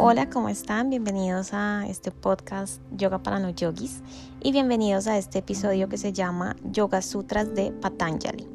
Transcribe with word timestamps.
Hola, 0.00 0.30
¿cómo 0.30 0.48
están? 0.48 0.90
Bienvenidos 0.90 1.52
a 1.52 1.84
este 1.88 2.12
podcast 2.12 2.80
Yoga 2.92 3.18
para 3.18 3.40
no 3.40 3.50
yogis 3.50 4.00
y 4.40 4.52
bienvenidos 4.52 5.08
a 5.08 5.18
este 5.18 5.40
episodio 5.40 5.88
que 5.88 5.98
se 5.98 6.12
llama 6.12 6.54
Yoga 6.70 7.02
Sutras 7.02 7.52
de 7.52 7.72
Patanjali. 7.72 8.46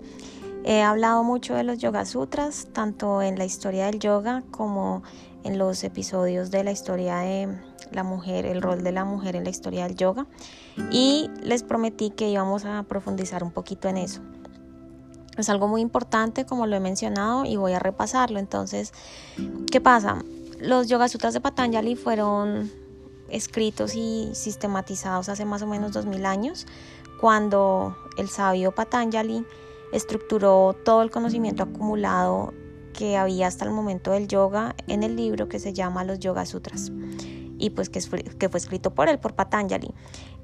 He 0.64 0.82
hablado 0.82 1.22
mucho 1.26 1.54
de 1.54 1.66
los 1.66 1.80
Yoga 1.80 2.06
Sutras, 2.06 2.70
tanto 2.72 3.22
en 3.22 3.38
la 3.38 3.44
historia 3.44 3.88
del 3.88 4.00
yoga 4.00 4.42
como 4.52 5.04
en 5.44 5.58
los 5.58 5.84
episodios 5.84 6.50
de 6.50 6.64
la 6.64 6.72
historia 6.72 7.18
de 7.18 7.54
la 7.92 8.04
mujer, 8.04 8.46
el 8.46 8.62
rol 8.62 8.82
de 8.82 8.94
la 8.94 9.04
mujer 9.04 9.36
en 9.36 9.44
la 9.44 9.50
historia 9.50 9.86
del 9.86 9.98
yoga 9.98 10.28
y 10.92 11.30
les 11.42 11.64
prometí 11.64 12.12
que 12.12 12.30
íbamos 12.30 12.64
a 12.64 12.84
profundizar 12.84 13.44
un 13.44 13.52
poquito 13.52 13.90
en 13.90 13.98
eso. 13.98 14.22
Es 15.38 15.50
algo 15.50 15.68
muy 15.68 15.82
importante, 15.82 16.46
como 16.46 16.68
lo 16.68 16.76
he 16.76 16.80
mencionado, 16.80 17.44
y 17.44 17.58
voy 17.58 17.74
a 17.74 17.80
repasarlo. 17.80 18.40
Entonces, 18.40 18.94
¿qué 19.72 19.82
pasa? 19.82 20.24
Los 20.64 20.88
Yoga 20.88 21.10
Sutras 21.10 21.34
de 21.34 21.42
Patanjali 21.42 21.98
fueron 21.98 22.72
escritos 23.28 23.96
y 23.96 24.30
sistematizados 24.34 25.28
hace 25.28 25.44
más 25.44 25.62
o 25.62 25.68
menos 25.68 25.92
2000 25.92 26.26
años, 26.26 26.68
cuando 27.20 27.98
el 28.18 28.30
sabio 28.30 28.72
Patanjali 28.74 29.46
estructuró 29.92 30.74
todo 30.86 31.02
el 31.02 31.12
conocimiento 31.12 31.64
acumulado 31.64 32.54
que 32.94 33.18
había 33.18 33.48
hasta 33.48 33.66
el 33.66 33.72
momento 33.72 34.12
del 34.12 34.30
yoga 34.30 34.74
en 34.88 35.04
el 35.04 35.18
libro 35.18 35.50
que 35.50 35.60
se 35.60 35.74
llama 35.74 36.06
Los 36.06 36.20
Yoga 36.20 36.46
Sutras 36.46 36.94
y 37.58 37.72
pues 37.72 37.90
que, 37.90 38.00
fue, 38.00 38.24
escrito 38.54 38.94
por 38.94 39.10
él, 39.10 39.20
por 39.20 39.36
Patanjali. 39.36 39.94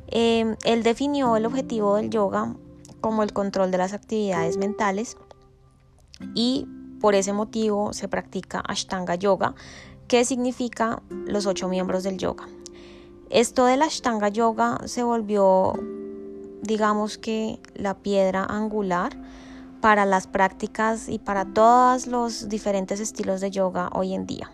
Em, 0.07 0.57
él 0.65 0.83
definió 0.83 1.37
el 1.37 1.45
objetivo 1.45 1.95
del 1.95 2.09
yoga 2.09 2.57
como 2.99 3.23
el 3.23 3.31
control 3.31 3.71
de 3.71 3.77
las 3.77 3.93
actividades 3.93 4.57
mentales 4.57 5.15
y 6.35 6.67
por 6.99 7.15
ese 7.15 7.33
motivo 7.33 7.93
se 7.93 8.07
practica 8.07 8.59
Ashtanga 8.59 9.15
Yoga, 9.15 9.55
¿Qué 10.09 10.25
significa 10.25 11.03
los 11.27 11.45
ocho 11.45 11.69
miembros 11.69 12.01
del 12.01 12.17
yoga? 12.17 12.49
Esto 13.29 13.65
del 13.65 13.83
Ashtanga 13.83 14.29
Yoga 14.29 14.79
se 14.85 15.03
volvió, 15.03 15.73
digamos 16.63 17.19
que, 17.19 17.59
la 17.75 17.93
piedra 17.93 18.43
angular 18.43 19.15
para 19.81 20.07
las 20.07 20.25
prácticas 20.25 21.09
y 21.09 21.19
para 21.19 21.45
todos 21.45 22.07
los 22.07 22.49
diferentes 22.49 22.99
estilos 22.99 23.39
de 23.39 23.51
yoga 23.51 23.91
hoy 23.93 24.15
en 24.15 24.25
día. 24.25 24.51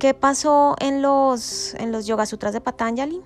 ¿Qué 0.00 0.14
pasó 0.14 0.74
en 0.80 1.00
los, 1.00 1.74
en 1.74 1.92
los 1.92 2.06
Yoga 2.06 2.26
Sutras 2.26 2.52
de 2.52 2.60
Patanjali? 2.60 3.20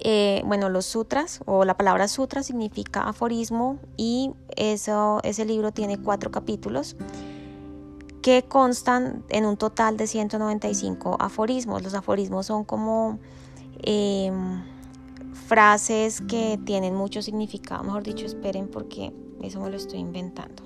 Eh, 0.00 0.42
bueno, 0.44 0.68
los 0.68 0.84
sutras 0.84 1.40
o 1.46 1.64
la 1.64 1.78
palabra 1.78 2.06
sutra 2.06 2.42
significa 2.42 3.08
aforismo 3.08 3.78
y 3.96 4.32
eso, 4.56 5.20
ese 5.22 5.46
libro 5.46 5.72
tiene 5.72 5.96
cuatro 5.96 6.30
capítulos 6.30 6.96
que 8.22 8.44
constan 8.44 9.24
en 9.28 9.44
un 9.44 9.56
total 9.56 9.96
de 9.96 10.06
195 10.06 11.16
aforismos. 11.20 11.82
Los 11.82 11.94
aforismos 11.94 12.46
son 12.46 12.64
como 12.64 13.18
em, 13.82 14.62
frases 15.46 16.20
que 16.22 16.58
tienen 16.64 16.94
mucho 16.94 17.20
significado, 17.20 17.82
mejor 17.82 18.04
dicho, 18.04 18.24
esperen 18.24 18.68
porque 18.68 19.12
eso 19.42 19.60
me 19.60 19.70
lo 19.70 19.76
estoy 19.76 19.98
inventando. 19.98 20.62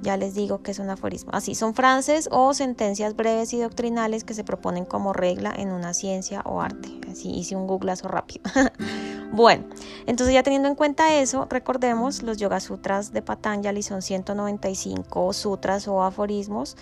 Ya 0.00 0.16
les 0.16 0.34
digo 0.34 0.62
que 0.62 0.70
es 0.70 0.78
un 0.78 0.90
aforismo. 0.90 1.32
Así, 1.34 1.54
son 1.54 1.74
frases 1.74 2.28
o 2.32 2.54
sentencias 2.54 3.14
breves 3.14 3.52
y 3.52 3.60
doctrinales 3.60 4.24
que 4.24 4.34
se 4.34 4.42
proponen 4.42 4.84
como 4.84 5.12
regla 5.12 5.52
en 5.56 5.70
una 5.70 5.94
ciencia 5.94 6.40
o 6.44 6.60
arte. 6.60 6.88
Así 7.10 7.30
hice 7.30 7.56
un 7.56 7.66
googlazo 7.66 8.08
rápido. 8.08 8.42
bueno, 9.32 9.64
entonces 10.06 10.34
ya 10.34 10.42
teniendo 10.42 10.68
en 10.68 10.74
cuenta 10.74 11.14
eso, 11.14 11.46
recordemos 11.50 12.22
los 12.22 12.36
Yoga 12.38 12.60
Sutras 12.60 13.12
de 13.12 13.22
Patanjali 13.22 13.82
son 13.82 14.02
195 14.02 15.32
sutras 15.32 15.88
o 15.88 16.02
aforismos 16.02 16.76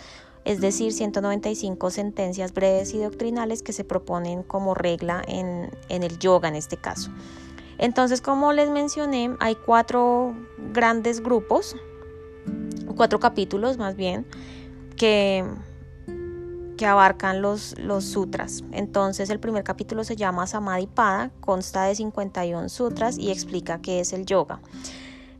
es 0.46 0.60
decir, 0.62 0.94
195 0.94 1.90
sentencias 1.90 2.54
breves 2.54 2.94
y 2.94 2.98
doctrinales 2.98 3.62
que 3.62 3.74
se 3.74 3.84
proponen 3.84 4.42
como 4.42 4.74
regla 4.74 5.22
en, 5.28 5.70
en, 5.90 6.02
el 6.02 6.18
yoga 6.18 6.48
en 6.48 6.56
este 6.56 6.78
caso. 6.78 7.10
Entonces, 7.76 8.22
como 8.22 8.54
les 8.54 8.70
mencioné, 8.70 9.36
hay 9.38 9.54
cuatro 9.54 10.34
grandes 10.72 11.20
grupos 11.20 11.76
cuatro 13.00 13.18
capítulos 13.18 13.78
más 13.78 13.96
bien 13.96 14.26
que, 14.96 15.42
que 16.80 16.86
abarcan 16.86 17.42
los, 17.42 17.74
sutras. 18.00 18.64
Entonces 18.72 19.28
el 19.28 19.38
primer 19.38 19.64
capítulo 19.64 20.02
se 20.02 20.16
llama 20.16 20.46
Samadhi 20.46 20.86
Pada, 20.86 21.30
consta 21.40 21.84
de 21.84 21.94
51 21.94 22.70
sutras 22.70 23.18
y 23.18 23.30
explica 23.30 23.82
qué 23.82 24.00
es 24.00 24.14
el 24.14 24.24
yoga. 24.24 24.62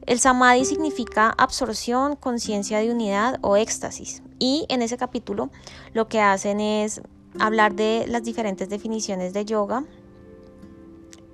El 0.04 0.20
samadhi 0.20 0.66
significa 0.66 1.30
absorción, 1.38 2.14
conciencia 2.16 2.80
de 2.80 2.90
unidad 2.90 3.38
o 3.40 3.56
éxtasis. 3.56 4.22
Y 4.38 4.66
en 4.68 4.82
ese 4.82 4.98
capítulo 4.98 5.48
lo 5.94 6.08
que 6.08 6.20
hacen 6.20 6.60
es 6.60 7.00
hablar 7.38 7.74
de 7.74 8.04
las 8.06 8.22
diferentes 8.22 8.68
definiciones 8.68 9.32
de 9.32 9.46
yoga, 9.46 9.84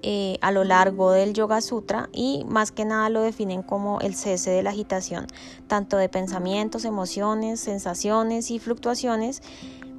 eh, 0.02 0.38
a 0.40 0.52
lo 0.52 0.62
largo 0.62 1.10
del 1.10 1.32
Yoga 1.32 1.60
Sutra 1.60 2.10
y 2.12 2.44
más 2.46 2.70
que 2.70 2.84
nada 2.84 3.08
lo 3.08 3.22
definen 3.22 3.64
como 3.64 3.98
el 3.98 4.14
cese 4.14 4.50
de 4.50 4.62
la 4.62 4.70
agitación, 4.70 5.26
tanto 5.66 5.96
de 5.96 6.08
pensamientos, 6.08 6.84
emociones, 6.84 7.58
sensaciones 7.58 8.52
y 8.52 8.60
fluctuaciones 8.60 9.42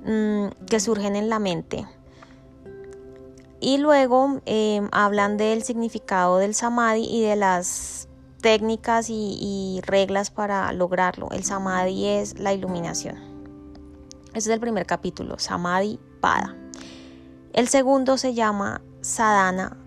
mm, 0.07 0.65
que 0.65 0.79
surgen 0.79 1.15
en 1.15 1.29
la 1.29 1.39
mente. 1.39 1.85
Y 3.59 3.77
luego 3.77 4.41
em, 4.45 4.89
hablan 4.91 5.37
del 5.37 5.63
significado 5.63 6.37
del 6.37 6.55
samadhi 6.55 7.05
y 7.05 7.21
de 7.21 7.35
las 7.35 8.07
técnicas 8.41 9.09
y, 9.09 9.37
y 9.39 9.81
reglas 9.81 10.31
para 10.31 10.71
lograrlo. 10.71 11.29
El 11.31 11.43
samadhi 11.43 12.05
es 12.05 12.39
la 12.39 12.53
iluminación. 12.53 13.17
Ese 14.29 14.49
es 14.49 14.53
el 14.53 14.59
primer 14.59 14.85
capítulo, 14.85 15.37
Samadhi 15.39 15.99
Pada. 16.21 16.55
El 17.53 17.67
segundo 17.67 18.17
se 18.17 18.33
llama 18.33 18.81
Sadhana 19.01 19.77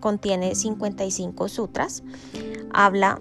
contiene 0.00 0.54
55 0.54 1.48
sutras, 1.48 2.02
habla 2.72 3.20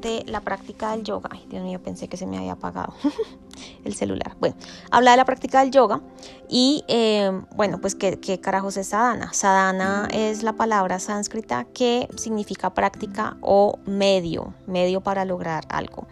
de 0.00 0.24
la 0.26 0.40
práctica 0.40 0.92
del 0.92 1.02
yoga. 1.02 1.30
Ay, 1.32 1.44
Dios 1.48 1.64
mío, 1.64 1.82
pensé 1.82 2.08
que 2.08 2.16
se 2.16 2.26
me 2.26 2.38
había 2.38 2.52
apagado 2.52 2.94
el 3.84 3.94
celular. 3.94 4.36
Bueno, 4.40 4.56
habla 4.90 5.12
de 5.12 5.16
la 5.16 5.24
práctica 5.24 5.60
del 5.60 5.70
yoga 5.70 6.00
y, 6.48 6.84
eh, 6.88 7.30
bueno, 7.54 7.80
pues, 7.80 7.94
¿qué, 7.94 8.18
¿qué, 8.20 8.40
carajos 8.40 8.76
es 8.76 8.88
sadhana? 8.88 9.32
Sadhana 9.32 10.08
es 10.12 10.42
la 10.42 10.54
palabra 10.54 10.98
sánscrita 10.98 11.64
que 11.72 12.08
significa 12.16 12.74
práctica 12.74 13.36
o 13.40 13.78
medio, 13.86 14.54
medio 14.66 15.00
para 15.00 15.24
lograr 15.24 15.64
algo. 15.68 16.06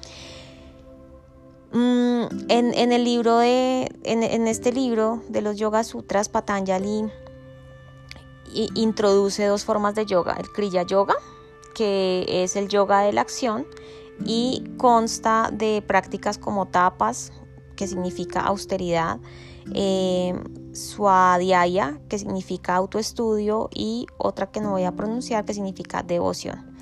Mm, 1.72 2.24
en, 2.48 2.92
el 2.92 3.04
libro 3.04 3.38
de, 3.38 3.88
en, 4.02 4.22
en 4.24 4.48
este 4.48 4.72
libro 4.72 5.22
de 5.28 5.40
los 5.40 5.56
Yoga 5.56 5.84
Sutras, 5.84 6.28
Patanjali 6.28 7.04
introduce 8.52 9.44
dos 9.46 9.64
formas 9.64 9.94
de 9.94 10.06
yoga, 10.06 10.36
el 10.38 10.50
Kriya 10.50 10.82
Yoga, 10.82 11.14
que 11.74 12.24
es 12.28 12.56
el 12.56 12.68
yoga 12.68 13.02
de 13.02 13.12
la 13.12 13.20
acción, 13.20 13.66
y 14.24 14.64
consta 14.76 15.50
de 15.52 15.82
prácticas 15.86 16.38
como 16.38 16.66
tapas, 16.66 17.32
que 17.80 17.86
significa 17.86 18.40
austeridad, 18.40 19.18
eh, 19.72 20.34
que 22.10 22.18
significa 22.18 22.76
autoestudio, 22.76 23.70
y 23.74 24.06
otra 24.18 24.50
que 24.50 24.60
no 24.60 24.72
voy 24.72 24.84
a 24.84 24.92
pronunciar, 24.92 25.46
que 25.46 25.54
significa 25.54 26.02
devoción. 26.02 26.76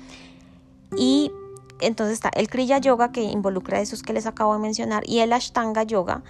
Y 0.97 1.31
entonces 1.79 2.15
está 2.15 2.31
el 2.35 2.49
Kriya 2.49 2.79
Yoga, 2.79 3.13
que 3.13 3.23
involucra 3.23 3.79
esos 3.79 4.03
que 4.03 4.11
les 4.11 4.25
acabo 4.25 4.53
de 4.55 4.59
mencionar, 4.59 5.03
y 5.07 5.19
el 5.19 5.31
Ashtanga 5.31 5.83
Yoga, 5.83 6.21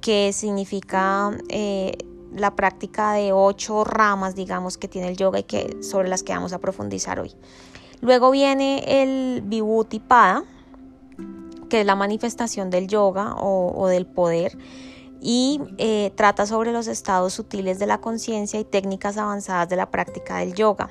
que 0.00 0.32
significa 0.32 1.30
eh, 1.50 1.98
la 2.32 2.56
práctica 2.56 3.12
de 3.12 3.34
ocho 3.34 3.84
ramas, 3.84 4.34
digamos, 4.34 4.78
que 4.78 4.88
tiene 4.88 5.08
el 5.08 5.18
yoga 5.18 5.40
y 5.40 5.42
que, 5.42 5.82
sobre 5.82 6.08
las 6.08 6.22
que 6.22 6.32
vamos 6.32 6.54
a 6.54 6.60
profundizar 6.60 7.20
hoy. 7.20 7.34
Luego 8.00 8.30
viene 8.30 9.02
el 9.02 9.42
Vibhuti 9.42 10.00
Pada, 10.00 10.44
que 11.68 11.80
es 11.80 11.86
la 11.86 11.94
manifestación 11.94 12.70
del 12.70 12.88
yoga 12.88 13.34
o, 13.38 13.86
del 13.88 14.06
poder 14.06 14.56
y 15.20 15.60
eh, 15.78 16.12
trata 16.16 16.46
sobre 16.46 16.72
los 16.72 16.86
estados 16.86 17.32
sutiles 17.32 17.78
de 17.78 17.86
la 17.86 18.00
conciencia 18.00 18.60
y 18.60 18.64
técnicas 18.64 19.16
avanzadas 19.16 19.68
de 19.68 19.76
la 19.76 19.90
práctica 19.90 20.38
del 20.38 20.54
yoga. 20.54 20.90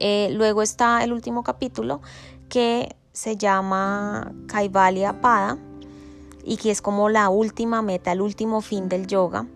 Eh, 0.00 0.28
luego 0.32 0.62
está 0.62 1.04
el 1.04 1.12
último 1.12 1.44
capítulo 1.44 2.00
que 2.48 2.96
se 3.12 3.36
llama 3.36 4.32
Kaivalya 4.48 5.20
Pada 5.20 5.56
y 6.42 6.56
que 6.56 6.70
es 6.70 6.82
como 6.82 7.08
la 7.08 7.28
última 7.28 7.80
meta, 7.80 8.12
el 8.12 8.20
último 8.20 8.60
fin 8.60 8.88
del 8.88 9.06
yoga. 9.06 9.46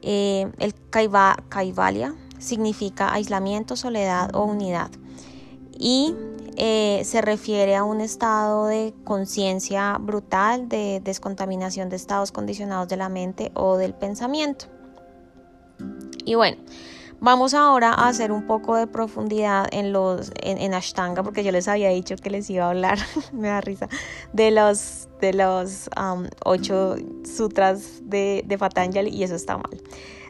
Eh, 0.00 0.50
el 0.58 0.74
Kaivalya 1.50 2.14
significa 2.38 3.12
aislamiento, 3.12 3.76
soledad 3.76 4.34
o 4.34 4.44
unidad 4.44 4.90
y 5.78 6.14
eh, 6.56 7.02
se 7.04 7.20
refiere 7.20 7.74
a 7.74 7.84
un 7.84 8.00
estado 8.00 8.66
de 8.66 8.94
conciencia 9.04 9.98
brutal, 9.98 10.68
de 10.68 11.00
descontaminación 11.02 11.88
de 11.88 11.96
estados 11.96 12.32
condicionados 12.32 12.88
de 12.88 12.96
la 12.96 13.08
mente 13.08 13.50
o 13.54 13.76
del 13.76 13.94
pensamiento. 13.94 14.66
Y 16.24 16.36
bueno, 16.36 16.56
Vamos 17.24 17.54
ahora 17.54 17.94
a 17.94 18.08
hacer 18.08 18.32
un 18.32 18.46
poco 18.46 18.76
de 18.76 18.86
profundidad 18.86 19.66
en 19.72 19.94
los 19.94 20.30
en, 20.42 20.74
Ashtanga, 20.74 21.22
porque 21.22 21.42
yo 21.42 21.52
les 21.52 21.68
había 21.68 21.88
dicho 21.88 22.16
que 22.16 22.28
les 22.28 22.50
iba 22.50 22.66
a 22.66 22.68
hablar, 22.68 22.98
me 23.32 23.48
da 23.48 23.62
risa, 23.62 23.88
de 24.34 24.50
los, 24.50 25.08
de 25.22 25.32
los 25.32 25.88
um, 25.96 26.26
ocho 26.44 26.96
sutras 27.24 28.02
de, 28.02 28.44
de 28.44 28.58
Patanjali 28.58 29.08
y 29.08 29.22
eso 29.22 29.36
está 29.36 29.56
mal. 29.56 29.80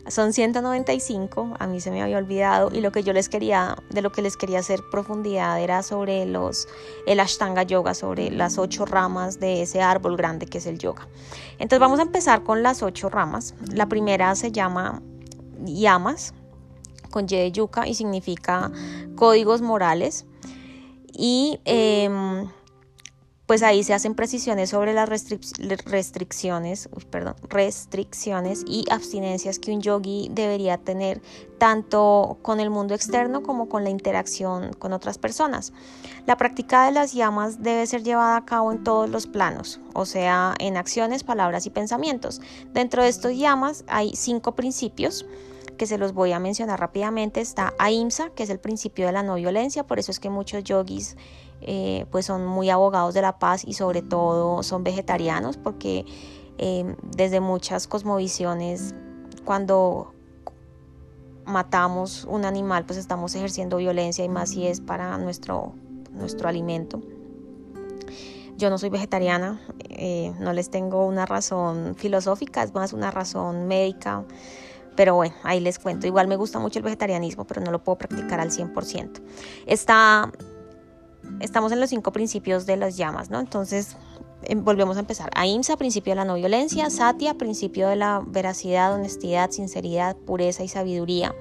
Son 0.09 0.35
195, 0.35 1.55
a 1.59 1.67
mí 1.67 1.81
se 1.81 1.91
me 1.91 2.03
había 2.03 2.19
olvidado 2.19 2.71
y 2.73 2.81
lo 2.81 2.93
que 2.93 3.03
yo 3.03 3.15
les 3.15 3.31
quería, 3.31 3.77
de 3.89 4.03
lo 4.03 4.13
que 4.13 4.21
les 4.21 4.37
quería 4.37 4.59
hacer 4.59 4.81
profundidad 4.91 5.59
era 5.61 5.83
sobre 5.83 6.27
los, 6.27 6.69
el 7.07 7.21
Ashtanga 7.21 7.63
Yoga, 7.63 7.95
sobre 7.95 8.31
las 8.31 8.59
ocho 8.59 8.85
ramas 8.85 9.41
de 9.41 9.63
ese 9.63 9.81
árbol 9.81 10.17
grande 10.17 10.47
que 10.47 10.59
es 10.59 10.67
el 10.67 10.79
yoga. 10.79 11.09
Entonces 11.53 11.81
vamos 11.81 12.01
a 12.01 12.03
empezar 12.03 12.43
con 12.43 12.63
las 12.63 12.83
ocho 12.83 13.09
ramas. 13.09 13.55
La 13.73 13.89
primera 13.89 14.35
se 14.35 14.53
llama 14.53 15.01
Yamas, 15.65 16.35
con 17.11 17.25
Y 17.25 17.37
de 17.37 17.53
yuca 17.53 17.87
y 17.87 17.95
significa 17.95 18.71
códigos 19.17 19.63
morales. 19.63 20.27
Y 21.13 21.61
em, 21.65 22.49
pues 23.47 23.63
ahí 23.63 23.83
se 23.85 23.93
hacen 23.93 24.15
precisiones 24.15 24.71
sobre 24.71 24.95
las 24.95 25.09
restricciones, 25.09 26.89
perdón, 27.11 27.35
restricciones 27.49 28.65
y 28.67 28.85
abstinencias 28.91 29.59
que 29.59 29.73
un 29.73 29.83
yogi 29.83 30.29
debería 30.33 30.79
tener 30.79 31.21
tanto 31.59 32.39
con 32.41 32.59
el 32.59 32.71
mundo 32.71 32.95
externo 32.95 33.43
como 33.43 33.69
con 33.69 33.85
la 33.85 33.91
interacción 33.91 34.73
con 34.73 34.95
otras 34.95 35.19
personas. 35.19 35.73
La 36.27 36.39
práctica 36.39 36.87
de 36.87 36.93
las 36.93 37.13
llamas 37.13 37.63
debe 37.63 37.87
ser 37.87 38.03
llevada 38.03 38.37
a 38.37 38.45
cabo 38.47 38.73
en 38.73 38.83
todos 38.83 39.11
los 39.11 39.27
planos, 39.27 39.79
o 39.93 40.07
sea, 40.07 40.55
en 40.59 40.79
acciones, 40.79 41.23
palabras 41.23 41.67
y 41.67 41.71
pensamientos. 41.71 42.41
Dentro 42.73 43.03
de 43.03 43.11
estos 43.11 43.37
llamas 43.37 43.85
hay 43.89 44.13
cinco 44.17 44.55
principios 44.55 45.27
que 45.77 45.87
se 45.87 45.99
los 45.99 46.13
voy 46.13 46.33
a 46.33 46.39
mencionar 46.39 46.81
rápidamente, 46.81 47.41
está 47.41 47.75
AIMSA, 47.79 48.31
que 48.31 48.43
es 48.43 48.51
el 48.51 48.59
principio 48.61 49.07
de 49.07 49.13
la 49.13 49.23
no 49.23 49.35
violencia, 49.35 49.87
por 49.87 49.99
eso 49.99 50.11
es 50.11 50.21
que 50.21 50.31
muchos 50.31 50.65
yogis 50.65 51.17
eh, 51.61 52.07
pues 52.11 52.27
son 52.27 52.47
muy 52.47 52.71
abogados 52.71 53.15
de 53.15 53.23
la 53.23 53.39
paz 53.39 53.65
y 53.67 53.75
sobre 53.75 54.03
todo 54.03 54.63
son 54.63 54.85
vegetarianos, 54.85 55.57
porque 55.57 56.05
eh, 56.59 56.95
desde 57.17 57.41
muchas 57.41 57.87
cosmovisiones, 57.87 58.95
cuando 59.45 60.13
matamos 61.47 62.25
un 62.25 62.45
animal, 62.45 62.85
pues 62.85 62.99
estamos 62.99 63.35
ejerciendo 63.35 63.77
violencia 63.77 64.25
y 64.25 64.29
más 64.29 64.51
si 64.51 64.67
es 64.67 64.81
para 64.81 65.19
nuestro, 65.19 65.75
nuestro 66.11 66.49
alimento. 66.49 67.03
Yo 68.57 68.71
no 68.71 68.79
soy 68.79 68.89
vegetariana, 68.89 69.61
eh, 69.89 70.33
no 70.39 70.53
les 70.53 70.71
tengo 70.71 71.07
una 71.07 71.27
razón 71.27 71.95
filosófica, 71.97 72.63
es 72.63 72.73
más 72.73 72.93
una 72.93 73.11
razón 73.11 73.67
médica. 73.67 74.25
Pero 74.97 75.15
bueno, 75.15 75.35
ahí 75.43 75.61
les 75.61 75.79
cuento. 75.79 76.07
Igual 76.07 76.29
me 76.29 76.37
gusta 76.37 76.59
mucho 76.59 76.79
el 76.79 76.85
vegetarianismo, 76.85 77.45
pero 77.47 77.61
no 77.61 77.71
lo 77.71 77.83
puedo 77.83 77.99
practicar 77.99 78.41
al 78.41 78.51
100%. 78.51 79.23
Está, 79.67 80.33
estamos 81.41 81.73
en 81.73 81.81
los 81.81 81.91
cinco 81.91 82.13
principios 82.13 82.67
de 82.67 82.77
las 82.77 82.97
llamas, 82.97 83.31
¿no? 83.31 83.41
Entonces, 83.41 83.97
em, 84.43 84.65
volvemos 84.65 84.97
a 84.97 85.01
empezar. 85.01 85.31
Ahimsa, 85.35 85.77
principio 85.77 86.13
de 86.13 86.17
la 86.17 86.25
no 86.25 86.35
violencia. 86.35 86.91
Satya, 86.91 87.35
principio 87.35 87.89
de 87.89 87.97
la 87.97 88.23
veracidad, 88.25 88.95
honestidad, 88.95 89.51
sinceridad, 89.51 90.17
pureza 90.17 90.63
y 90.63 90.69
sabiduría. 90.69 91.35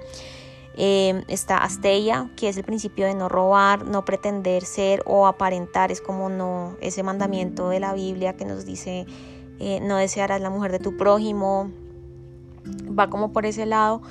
Em, 0.76 1.24
está 1.28 1.58
Asteya, 1.58 2.32
que 2.36 2.50
es 2.50 2.58
el 2.58 2.64
principio 2.64 3.06
de 3.06 3.14
no 3.14 3.30
robar, 3.30 3.86
no 3.86 4.06
pretender 4.06 4.66
ser 4.66 5.04
o 5.06 5.28
aparentar, 5.28 5.92
es 5.92 6.02
como 6.02 6.30
no, 6.30 6.76
ese 6.82 7.04
mandamiento 7.04 7.70
de 7.70 7.80
la 7.80 7.94
Biblia 7.94 8.36
que 8.36 8.46
nos 8.46 8.66
dice 8.66 9.06
eh, 9.60 9.80
no 9.82 9.98
desearás 9.98 10.42
la 10.42 10.50
mujer 10.50 10.72
de 10.72 10.80
tu 10.80 10.98
prójimo, 10.98 11.72
va 12.98 13.10
como 13.10 13.32
por 13.32 13.46
ese 13.46 13.66
lado. 13.66 14.02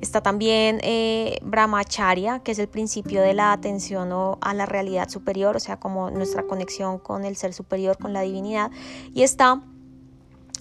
Está 0.00 0.20
también 0.20 0.78
eh, 0.82 1.38
Brahmacharya, 1.42 2.40
que 2.40 2.52
es 2.52 2.58
el 2.58 2.68
principio 2.68 3.22
de 3.22 3.32
la 3.32 3.52
atención 3.52 4.10
a 4.40 4.54
la 4.54 4.66
realidad 4.66 5.08
superior, 5.08 5.56
o 5.56 5.60
sea, 5.60 5.78
como 5.78 6.10
nuestra 6.10 6.42
conexión 6.42 6.98
con 6.98 7.24
el 7.24 7.36
ser 7.36 7.54
superior, 7.54 7.96
con 7.96 8.12
la 8.12 8.20
divinidad. 8.20 8.70
Y 9.14 9.22
está 9.22 9.62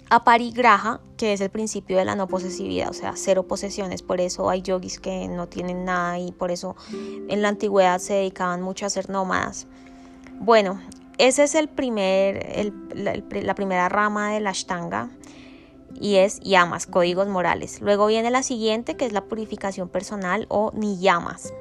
Aparigraha, 0.09 1.01
que 1.17 1.33
es 1.33 1.41
el 1.41 1.49
principio 1.49 1.97
de 1.97 2.05
la 2.05 2.15
no 2.15 2.27
posesividad, 2.27 2.89
o 2.89 2.93
sea, 2.93 3.13
cero 3.15 3.43
posesiones. 3.43 4.03
Por 4.03 4.21
eso 4.21 4.49
hay 4.49 4.61
yogis 4.61 4.99
que 4.99 5.27
no 5.27 5.47
tienen 5.47 5.83
nada 5.83 6.19
y 6.19 6.31
por 6.31 6.51
eso 6.51 6.75
en 7.27 7.41
la 7.41 7.49
antigüedad 7.49 7.99
se 7.99 8.13
dedicaban 8.13 8.61
mucho 8.61 8.85
a 8.85 8.89
ser 8.89 9.09
nómadas. 9.09 9.67
Bueno, 10.39 10.79
esa 11.17 11.43
es 11.43 11.55
el 11.55 11.69
primer, 11.69 12.71
la, 12.93 13.21
la 13.41 13.55
primera 13.55 13.89
rama 13.89 14.31
de 14.31 14.41
la 14.41 14.51
Ashtanga 14.51 15.09
y 15.99 16.15
es 16.15 16.39
yamas, 16.41 16.87
códigos 16.87 17.27
morales. 17.27 17.81
Luego 17.81 18.07
viene 18.07 18.29
la 18.29 18.43
siguiente 18.43 18.95
que 18.95 19.05
es 19.05 19.13
la 19.13 19.25
purificación 19.25 19.89
personal 19.89 20.45
o 20.49 20.71
niyamas 20.73 21.53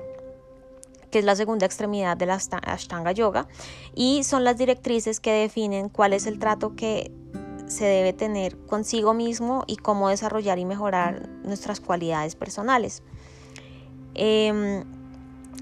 que 1.10 1.20
es 1.20 1.24
la 1.24 1.36
segunda 1.36 1.64
extremidad 1.64 2.16
de 2.16 2.26
la 2.26 2.40
Ashtanga 2.62 3.12
Yoga 3.12 3.46
y 3.94 4.24
son 4.24 4.42
las 4.42 4.58
directrices 4.58 5.20
que 5.20 5.30
definen 5.30 5.88
cuál 5.88 6.12
es 6.12 6.26
el 6.26 6.40
trato 6.40 6.74
que 6.74 7.12
se 7.68 7.84
debe 7.84 8.12
tener 8.12 8.56
consigo 8.66 9.14
mismo 9.14 9.62
y 9.68 9.76
cómo 9.76 10.08
desarrollar 10.08 10.58
y 10.58 10.64
mejorar 10.64 11.28
nuestras 11.44 11.80
cualidades 11.80 12.34
personales. 12.34 13.04
Em, 14.14 14.84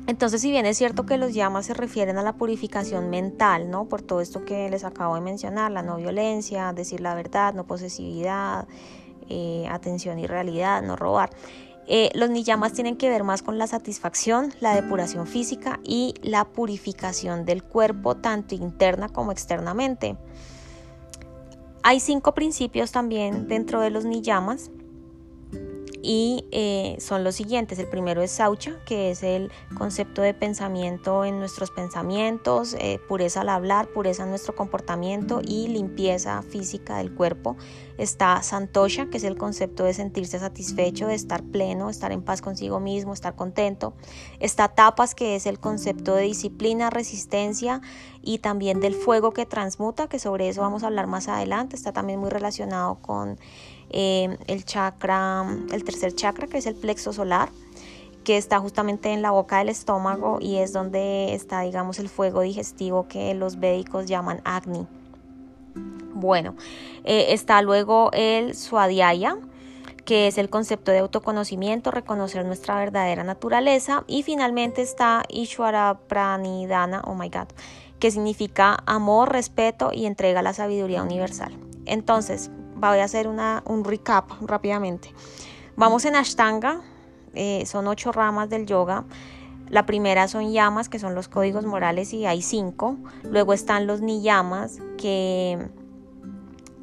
entonces, 0.06 0.40
si 0.40 0.50
bien 0.50 0.66
es 0.66 0.76
cierto 0.76 1.06
que 1.06 1.16
los 1.16 1.32
llamas 1.32 1.66
se 1.66 1.74
refieren 1.74 2.18
a 2.18 2.22
la 2.22 2.32
purificación 2.34 3.08
mental, 3.08 3.70
¿no? 3.70 3.88
Por 3.88 4.02
todo 4.02 4.20
esto 4.20 4.44
que 4.44 4.68
les 4.68 4.84
acabo 4.84 5.14
de 5.14 5.20
mencionar, 5.20 5.70
la 5.70 5.82
no 5.82 5.96
violencia, 5.96 6.72
decir 6.72 7.00
la 7.00 7.14
verdad, 7.14 7.54
no 7.54 7.64
posesividad, 7.66 8.66
eh, 9.28 9.66
atención 9.70 10.18
y 10.18 10.26
realidad, 10.26 10.82
no 10.82 10.96
robar. 10.96 11.30
Eh, 11.86 12.10
los 12.14 12.30
niyamas 12.30 12.72
tienen 12.72 12.96
que 12.96 13.08
ver 13.08 13.24
más 13.24 13.42
con 13.42 13.58
la 13.58 13.66
satisfacción, 13.66 14.52
la 14.60 14.74
depuración 14.74 15.26
física 15.26 15.80
y 15.84 16.14
la 16.22 16.44
purificación 16.44 17.44
del 17.44 17.62
cuerpo, 17.62 18.16
tanto 18.16 18.54
interna 18.54 19.08
como 19.08 19.32
externamente. 19.32 20.16
Hay 21.84 22.00
cinco 22.00 22.34
principios 22.34 22.92
también 22.92 23.48
dentro 23.48 23.80
de 23.80 23.90
los 23.90 24.04
niyamas 24.04 24.70
y 26.02 26.46
eh, 26.50 26.96
son 26.98 27.22
los 27.22 27.36
siguientes. 27.36 27.78
El 27.78 27.86
primero 27.86 28.22
es 28.22 28.32
Saucha, 28.32 28.74
que 28.84 29.12
es 29.12 29.22
el 29.22 29.52
concepto 29.78 30.20
de 30.20 30.34
pensamiento 30.34 31.24
en 31.24 31.38
nuestros 31.38 31.70
pensamientos, 31.70 32.74
eh, 32.78 33.00
pureza 33.08 33.42
al 33.42 33.48
hablar, 33.48 33.88
pureza 33.88 34.24
en 34.24 34.30
nuestro 34.30 34.56
comportamiento 34.56 35.40
y 35.42 35.68
limpieza 35.68 36.42
física 36.42 36.98
del 36.98 37.14
cuerpo. 37.14 37.56
Está 37.98 38.42
Santosha, 38.42 39.06
que 39.06 39.18
es 39.18 39.24
el 39.24 39.36
concepto 39.36 39.84
de 39.84 39.94
sentirse 39.94 40.40
satisfecho, 40.40 41.06
de 41.06 41.14
estar 41.14 41.42
pleno, 41.44 41.88
estar 41.88 42.10
en 42.10 42.22
paz 42.22 42.42
consigo 42.42 42.80
mismo, 42.80 43.12
estar 43.12 43.36
contento. 43.36 43.94
Está 44.40 44.68
Tapas, 44.68 45.14
que 45.14 45.36
es 45.36 45.46
el 45.46 45.60
concepto 45.60 46.14
de 46.16 46.24
disciplina, 46.24 46.90
resistencia 46.90 47.80
y 48.22 48.38
también 48.38 48.80
del 48.80 48.94
fuego 48.94 49.32
que 49.32 49.46
transmuta, 49.46 50.08
que 50.08 50.18
sobre 50.18 50.48
eso 50.48 50.62
vamos 50.62 50.82
a 50.82 50.86
hablar 50.86 51.06
más 51.06 51.28
adelante. 51.28 51.76
Está 51.76 51.92
también 51.92 52.18
muy 52.18 52.30
relacionado 52.30 52.96
con 52.96 53.38
eh, 53.92 54.36
el 54.46 54.64
chakra, 54.64 55.44
el 55.70 55.84
tercer 55.84 56.14
chakra, 56.14 56.46
que 56.46 56.58
es 56.58 56.66
el 56.66 56.74
plexo 56.74 57.12
solar, 57.12 57.50
que 58.24 58.36
está 58.36 58.58
justamente 58.58 59.12
en 59.12 59.22
la 59.22 59.30
boca 59.30 59.58
del 59.58 59.68
estómago 59.68 60.38
y 60.40 60.56
es 60.56 60.72
donde 60.72 61.34
está, 61.34 61.62
digamos, 61.62 61.98
el 61.98 62.08
fuego 62.08 62.40
digestivo 62.40 63.08
que 63.08 63.34
los 63.34 63.58
védicos 63.58 64.06
llaman 64.06 64.40
Agni. 64.44 64.86
Bueno, 66.14 66.54
eh, 67.04 67.26
está 67.30 67.62
luego 67.62 68.10
el 68.12 68.54
Swadhyaya, 68.54 69.38
que 70.04 70.26
es 70.26 70.38
el 70.38 70.50
concepto 70.50 70.92
de 70.92 70.98
autoconocimiento, 70.98 71.90
reconocer 71.90 72.44
nuestra 72.44 72.76
verdadera 72.76 73.24
naturaleza. 73.24 74.04
Y 74.06 74.22
finalmente 74.22 74.82
está 74.82 75.22
Ishwara 75.28 75.98
Pranidhana, 76.08 77.02
oh 77.04 77.14
my 77.14 77.28
god, 77.28 77.48
que 77.98 78.10
significa 78.10 78.78
amor, 78.86 79.32
respeto 79.32 79.90
y 79.92 80.06
entrega 80.06 80.40
a 80.40 80.42
la 80.42 80.52
sabiduría 80.52 81.02
universal. 81.02 81.56
Entonces, 81.86 82.50
voy 82.90 83.00
a 83.00 83.04
hacer 83.04 83.28
un 83.28 83.84
recap 83.84 84.30
rápidamente. 84.42 85.12
Vamos 85.76 86.04
en 86.04 86.16
Ashtanga, 86.16 86.80
eh, 87.34 87.64
son 87.66 87.86
ocho 87.88 88.12
ramas 88.12 88.48
del 88.50 88.66
yoga. 88.66 89.04
La 89.68 89.86
primera 89.86 90.28
son 90.28 90.52
yamas, 90.52 90.88
que 90.90 90.98
son 90.98 91.14
los 91.14 91.28
códigos 91.28 91.64
morales, 91.64 92.12
y 92.12 92.26
hay 92.26 92.42
cinco. 92.42 92.98
Luego 93.22 93.54
están 93.54 93.86
los 93.86 94.02
niyamas, 94.02 94.78
que 94.98 95.70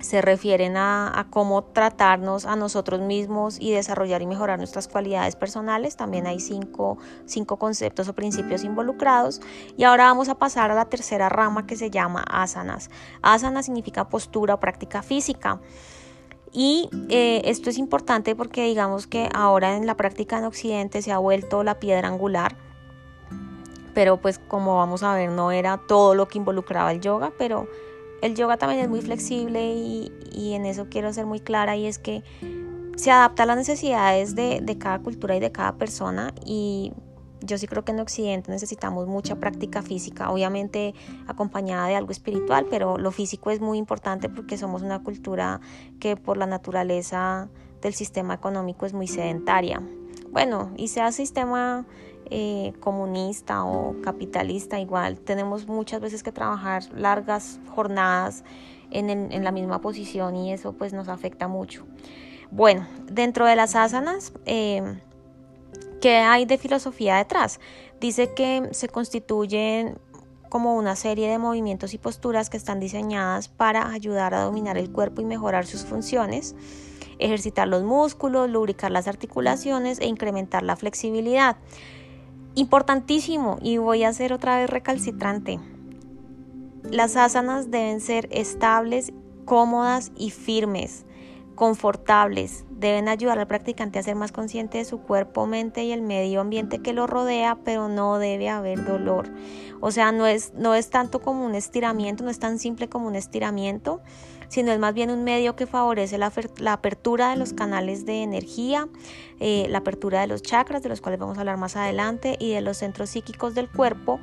se 0.02 0.22
refieren 0.22 0.78
a, 0.78 1.28
cómo 1.30 1.64
tratarnos 1.64 2.46
a 2.46 2.56
nosotros 2.56 3.02
mismos 3.02 3.58
y 3.60 3.72
desarrollar 3.72 4.22
y 4.22 4.28
mejorar 4.28 4.58
nuestras 4.58 4.88
cualidades 4.88 5.36
personales. 5.36 5.96
También 5.96 6.28
hay 6.28 6.40
cinco, 6.40 6.98
cinco, 7.26 7.58
conceptos 7.58 8.08
o 8.08 8.14
principios 8.14 8.64
involucrados. 8.64 9.42
Y 9.78 9.84
ahora 9.84 10.06
vamos 10.06 10.30
a 10.30 10.36
pasar 10.36 10.72
a 10.72 10.76
la 10.76 10.86
tercera 10.86 11.30
rama 11.30 11.68
que 11.68 11.76
se 11.76 11.90
llama 11.90 12.24
asanas. 12.30 12.90
Asana 13.22 13.64
significa 13.64 14.10
postura 14.10 14.56
o 14.56 14.60
práctica 14.60 15.02
física. 15.02 15.60
Y 16.52 16.90
eh, 17.10 17.42
esto 17.46 17.70
es 17.70 17.78
importante 17.78 18.36
porque 18.36 18.66
digamos 18.66 19.06
que 19.06 19.30
ahora 19.34 19.78
en 19.78 19.86
la 19.86 19.96
práctica 19.96 20.40
en 20.40 20.46
Occidente 20.46 21.02
se 21.02 21.12
ha 21.12 21.20
vuelto 21.20 21.64
la 21.64 21.80
piedra 21.80 22.08
angular 22.08 22.56
pero 23.94 24.18
pues 24.18 24.40
como 24.40 24.78
vamos 24.78 25.04
a 25.04 25.14
ver 25.14 25.30
no 25.30 25.52
era 25.52 25.78
todo 25.78 26.16
lo 26.16 26.28
que 26.28 26.38
involucraba 26.38 26.92
el 26.94 27.02
yoga, 27.02 27.34
pero 27.38 27.68
el 28.22 28.36
yoga 28.36 28.58
también 28.58 28.82
es 28.82 28.90
muy 28.90 29.02
flexible 29.02 29.74
y, 29.74 30.12
en 30.54 30.66
eso 30.66 30.88
quiero 30.90 31.12
ser 31.14 31.26
muy 31.26 31.40
clara 31.40 31.76
y 31.76 31.86
es 31.86 32.00
que 32.00 32.24
se 32.96 33.12
adapta 33.12 33.44
a 33.44 33.46
las 33.46 33.58
necesidades 33.58 34.36
de, 34.36 34.62
de 34.62 34.78
cada 34.78 35.00
cultura 35.00 35.36
y 35.36 35.40
de 35.40 35.52
cada 35.52 35.74
persona 35.74 36.34
y 36.46 36.94
yo 37.42 37.58
sí 37.58 37.68
creo 37.68 37.86
que 37.86 37.92
en 37.92 38.00
Occidente 38.00 38.52
necesitamos 38.52 39.08
mucha 39.08 39.36
práctica 39.36 39.82
física, 39.82 40.32
obviamente 40.32 40.94
acompañada 41.28 41.88
de 41.88 41.96
algo 41.96 42.12
espiritual, 42.12 42.68
pero 42.70 42.98
lo 42.98 43.12
físico 43.12 43.52
es 43.52 43.62
muy 43.62 43.78
importante 43.78 44.30
porque 44.30 44.58
somos 44.58 44.82
una 44.82 45.04
cultura 45.04 45.62
que 46.00 46.16
por 46.18 46.38
la 46.38 46.46
naturaleza 46.46 47.50
del 47.82 47.94
sistema 47.94 48.34
económico 48.34 48.86
es 48.86 48.94
muy 48.94 49.08
sedentaria. 49.08 49.82
Bueno, 50.32 50.72
y 50.78 50.90
sea 50.90 51.12
sistema 51.12 51.86
eh, 52.32 52.74
comunista 52.80 53.64
o 53.64 53.96
capitalista 54.02 54.80
igual, 54.80 55.20
tenemos 55.20 55.68
muchas 55.68 56.02
veces 56.02 56.24
que 56.24 56.32
trabajar 56.32 56.84
largas 56.94 57.60
jornadas 57.74 58.44
en, 58.92 59.44
la 59.44 59.52
misma 59.52 59.82
posición 59.82 60.36
y 60.36 60.54
eso 60.54 60.74
pues 60.74 60.94
nos 60.94 61.08
afecta 61.08 61.48
mucho. 61.48 61.86
Bueno, 62.52 62.88
dentro 63.06 63.46
de 63.46 63.56
las 63.56 63.76
asanas, 63.76 64.34
eh, 64.46 65.00
¿qué 66.02 66.18
hay 66.18 66.46
de 66.46 66.58
filosofía 66.58 67.18
detrás? 67.18 67.60
Dice 68.00 68.34
que 68.34 68.70
se 68.72 68.90
constituyen 68.90 70.00
como 70.50 70.76
una 70.76 70.96
serie 70.96 71.30
de 71.30 71.38
movimientos 71.38 71.94
y 71.94 71.98
posturas 71.98 72.50
que 72.50 72.58
están 72.58 72.80
diseñadas 72.80 73.48
para 73.48 73.92
ayudar 73.92 74.34
a 74.34 74.42
dominar 74.42 74.78
el 74.78 74.92
cuerpo 74.92 75.22
y 75.22 75.26
mejorar 75.26 75.66
sus 75.66 75.86
funciones, 75.86 76.56
ejercitar 77.20 77.68
los 77.68 77.84
músculos, 77.84 78.50
lubricar 78.50 78.92
las 78.92 79.08
articulaciones 79.08 80.00
e 80.00 80.08
incrementar 80.08 80.64
la 80.64 80.76
flexibilidad. 80.76 81.58
Importantísimo, 82.56 83.58
y 83.62 83.78
voy 83.78 84.04
a 84.04 84.14
ser 84.14 84.34
otra 84.34 84.58
vez 84.58 84.70
recalcitrante. 84.70 85.60
Las 86.84 87.16
asanas 87.16 87.70
deben 87.70 88.02
ser 88.02 88.28
estables, 88.32 89.14
cómodas 89.46 90.12
y 90.18 90.32
firmes, 90.32 91.06
confortables. 91.56 92.66
Deben 92.72 93.08
ayudar 93.08 93.38
al 93.38 93.48
practicante 93.48 94.00
a 94.00 94.04
ser 94.04 94.16
más 94.16 94.32
consciente 94.32 94.80
de 94.80 94.86
su 94.86 95.00
cuerpo, 95.00 95.46
mente 95.46 95.84
y 95.84 95.92
el 95.92 96.02
medio 96.02 96.42
ambiente 96.42 96.80
que 96.80 96.94
lo 96.94 97.06
rodea, 97.06 97.58
pero 97.64 97.90
no 97.90 98.18
debe 98.18 98.50
haber 98.50 98.86
dolor. 98.86 99.30
O 99.82 99.92
sea, 99.92 100.12
no 100.12 100.26
es, 100.26 100.54
no 100.56 100.74
es 100.74 100.90
tanto 100.90 101.22
como 101.22 101.46
un 101.46 101.56
estiramiento, 101.56 102.24
no 102.24 102.30
es 102.30 102.40
tan 102.40 102.60
simple 102.60 102.90
como 102.90 103.08
un 103.08 103.16
estiramiento, 103.16 104.02
sino 104.50 104.72
es 104.72 104.80
más 104.80 104.94
bien 104.94 105.10
un 105.12 105.24
medio 105.24 105.56
que 105.56 105.66
favorece 105.66 106.18
la, 106.18 106.34
apertura 106.74 107.30
de 107.30 107.38
los 107.38 107.54
canales 107.54 108.06
de 108.06 108.24
energía, 108.24 108.88
eh, 109.40 109.68
la 109.70 109.80
apertura 109.80 110.22
de 110.22 110.28
los 110.28 110.42
chakras, 110.42 110.84
de 110.84 110.90
los 110.90 111.00
cuales 111.00 111.20
vamos 111.20 111.38
a 111.38 111.42
hablar 111.42 111.58
más 111.58 111.76
adelante, 111.76 112.36
y 112.40 112.52
de 112.52 112.62
los 112.62 112.78
centros 112.78 113.12
psíquicos 113.12 113.56
del 113.56 113.70
cuerpo, 113.70 114.20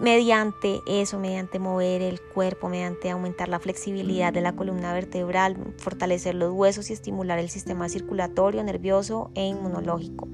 mediante 0.00 0.80
eso, 0.86 1.18
mediante 1.18 1.58
mover 1.58 2.02
el 2.02 2.20
cuerpo, 2.20 2.68
mediante 2.68 3.10
aumentar 3.10 3.48
la 3.48 3.60
flexibilidad 3.60 4.32
de 4.32 4.40
la 4.40 4.56
columna 4.56 4.92
vertebral, 4.92 5.56
fortalecer 5.76 6.34
los 6.34 6.52
huesos 6.52 6.90
y 6.90 6.94
estimular 6.94 7.38
el 7.38 7.50
sistema 7.50 7.88
circulatorio, 7.88 8.62
nervioso 8.64 9.30
e 9.34 9.46
inmunológico. 9.46 10.26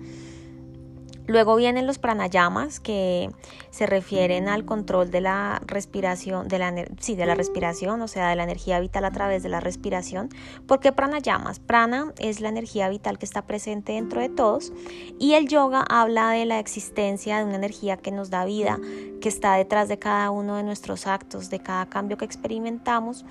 Luego 1.26 1.56
vienen 1.56 1.86
los 1.86 1.98
pranayamas 1.98 2.78
que 2.78 3.30
se 3.70 3.86
refieren 3.86 4.48
al 4.48 4.64
control 4.64 5.10
de 5.10 5.20
la 5.20 5.60
respiración, 5.66 6.46
de 6.48 6.58
la, 6.58 6.72
sí, 7.00 7.16
de 7.16 7.26
la 7.26 7.34
respiración, 7.34 8.00
o 8.00 8.08
sea, 8.08 8.28
de 8.28 8.36
la 8.36 8.44
energía 8.44 8.78
vital 8.78 9.04
a 9.04 9.10
través 9.10 9.42
de 9.42 9.48
la 9.48 9.60
respiración. 9.60 10.28
¿Por 10.66 10.80
qué 10.80 10.92
pranayamas? 10.92 11.58
Prana 11.58 12.12
es 12.18 12.40
la 12.40 12.48
energía 12.48 12.88
vital 12.88 13.18
que 13.18 13.26
está 13.26 13.42
presente 13.42 13.92
dentro 13.92 14.20
de 14.20 14.28
todos 14.28 14.72
y 15.18 15.34
el 15.34 15.48
yoga 15.48 15.84
habla 15.88 16.30
de 16.30 16.46
la 16.46 16.60
existencia 16.60 17.38
de 17.38 17.44
una 17.44 17.56
energía 17.56 17.96
que 17.96 18.12
nos 18.12 18.30
da 18.30 18.44
vida, 18.44 18.78
que 19.20 19.28
está 19.28 19.54
detrás 19.54 19.88
de 19.88 19.98
cada 19.98 20.30
uno 20.30 20.56
de 20.56 20.62
nuestros 20.62 21.06
actos, 21.06 21.50
de 21.50 21.58
cada 21.58 21.86
cambio 21.86 22.16
que 22.16 22.24
experimentamos 22.24 23.24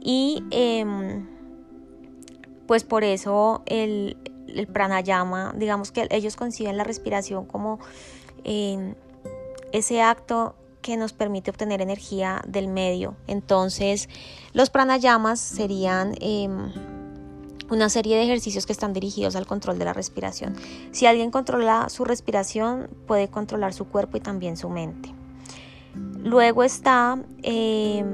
y 0.00 0.42
em, 0.50 1.26
pues 2.66 2.84
por 2.84 3.04
eso 3.04 3.62
el, 3.66 4.16
el 4.58 4.66
pranayama, 4.66 5.54
digamos 5.56 5.92
que 5.92 6.06
ellos 6.10 6.36
conciben 6.36 6.76
la 6.76 6.84
respiración 6.84 7.46
como 7.46 7.78
eh, 8.44 8.94
ese 9.72 10.02
acto 10.02 10.54
que 10.82 10.96
nos 10.96 11.12
permite 11.12 11.50
obtener 11.50 11.82
energía 11.82 12.42
del 12.46 12.68
medio. 12.68 13.16
Entonces, 13.26 14.08
los 14.52 14.70
pranayamas 14.70 15.40
serían 15.40 16.14
em, 16.20 16.72
una 17.70 17.88
serie 17.88 18.16
de 18.16 18.22
ejercicios 18.22 18.66
que 18.66 18.72
están 18.72 18.92
dirigidos 18.92 19.34
al 19.34 19.46
control 19.46 19.78
de 19.78 19.84
la 19.84 19.92
respiración. 19.92 20.54
Si 20.92 21.06
alguien 21.06 21.30
controla 21.30 21.88
su 21.88 22.04
respiración, 22.04 22.88
puede 23.06 23.28
controlar 23.28 23.72
su 23.74 23.86
cuerpo 23.86 24.16
y 24.16 24.20
también 24.20 24.56
su 24.56 24.68
mente. 24.68 25.12
Luego 26.22 26.62
está 26.62 27.18
eh, 27.42 28.04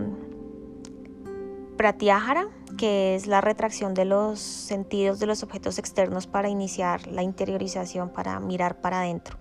Pratyahara, 1.76 2.48
que 2.76 3.14
es 3.14 3.26
la 3.26 3.40
retracción 3.40 3.94
de 3.94 4.04
los 4.04 4.38
sentidos 4.38 5.18
de 5.18 5.26
los 5.26 5.42
objetos 5.42 5.78
externos 5.78 6.26
para 6.26 6.48
iniciar 6.48 7.06
la 7.06 7.22
interiorización, 7.22 8.10
para 8.10 8.38
mirar 8.40 8.80
para 8.80 9.00
adentro. 9.00 9.36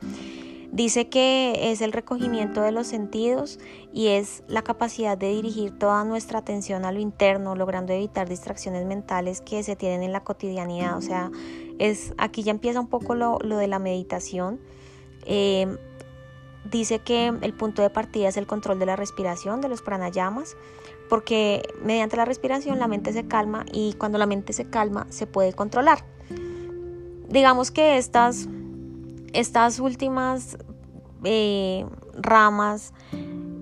Dice 0.71 1.09
que 1.09 1.71
es 1.71 1.81
el 1.81 1.91
recogimiento 1.91 2.61
de 2.61 2.71
los 2.71 2.87
sentidos 2.87 3.59
y 3.91 4.07
es 4.07 4.41
la 4.47 4.61
capacidad 4.61 5.17
de 5.17 5.29
dirigir 5.29 5.77
toda 5.77 6.05
nuestra 6.05 6.39
atención 6.39 6.85
a 6.85 6.93
lo 6.93 7.01
interno, 7.01 7.55
logrando 7.55 7.91
evitar 7.91 8.29
distracciones 8.29 8.85
mentales 8.85 9.41
que 9.41 9.63
se 9.63 9.75
tienen 9.75 10.01
en 10.01 10.13
la 10.13 10.23
cotidianidad. 10.23 10.97
O 10.97 11.01
sea, 11.01 11.29
es 11.77 12.13
aquí 12.17 12.43
ya 12.43 12.51
empieza 12.51 12.79
un 12.79 12.87
poco 12.87 13.15
lo, 13.15 13.37
de 13.39 13.67
la 13.67 13.79
meditación. 13.79 14.61
Eh, 15.25 15.77
dice 16.71 16.99
que 16.99 17.27
el 17.27 17.53
punto 17.53 17.81
de 17.81 17.89
partida 17.89 18.29
es 18.29 18.37
el 18.37 18.47
control 18.47 18.79
de 18.79 18.85
la 18.85 18.95
respiración, 18.95 19.59
de 19.59 19.67
los 19.67 19.81
pranayamas 19.81 20.55
porque 21.11 21.61
mediante 21.83 22.15
la 22.15 22.23
respiración 22.23 22.79
la 22.79 22.87
mente 22.87 23.11
se 23.11 23.27
calma 23.27 23.65
y 23.69 23.95
cuando 23.95 24.17
la 24.17 24.25
mente 24.25 24.53
se 24.53 24.69
calma 24.69 25.07
se 25.09 25.27
puede 25.27 25.51
controlar. 25.51 26.05
Digamos 27.27 27.69
que 27.69 27.97
estas, 27.97 28.47
estas 29.33 29.79
últimas 29.79 30.57
eh, 31.25 31.85
ramas, 32.13 32.93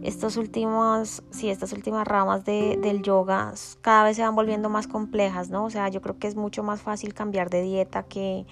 estas 0.04 0.38
últimas, 0.38 1.24
sí, 1.32 1.50
estas 1.50 1.74
últimas 1.74 2.08
ramas 2.08 2.46
del 2.46 3.02
yoga 3.02 3.56
cada 3.82 4.04
vez 4.04 4.18
se 4.18 4.22
van 4.22 4.36
volviendo 4.36 4.70
más 4.70 4.86
complejas, 4.86 5.50
¿no? 5.50 5.66
O 5.66 5.72
sea, 5.72 5.90
yo 5.90 6.02
creo 6.02 6.20
que 6.20 6.28
es 6.28 6.36
mucho 6.36 6.62
más 6.62 6.84
fácil 6.84 7.16
cambiar 7.16 7.50
de 7.50 7.64
dieta 7.64 8.04
que 8.04 8.46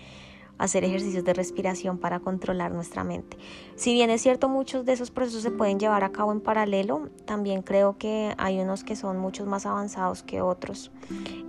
hacer 0.57 0.83
ejercicios 0.83 1.23
de 1.23 1.33
respiración 1.33 1.97
para 1.97 2.19
controlar 2.19 2.71
nuestra 2.71 3.03
mente. 3.03 3.37
Si 3.75 3.93
bien 3.93 4.09
es 4.09 4.21
cierto, 4.21 4.49
muchos 4.49 4.85
de 4.85 4.93
esos 4.93 5.11
procesos 5.11 5.43
se 5.43 5.51
pueden 5.51 5.79
llevar 5.79 6.03
a 6.03 6.11
cabo 6.11 6.31
en 6.31 6.41
paralelo, 6.41 7.09
también 7.25 7.61
creo 7.61 7.97
que 7.97 8.33
hay 8.37 8.59
unos 8.59 8.83
que 8.83 8.95
son 8.95 9.17
muchos 9.17 9.47
más 9.47 9.65
avanzados 9.65 10.23
que 10.23 10.41
otros 10.41 10.91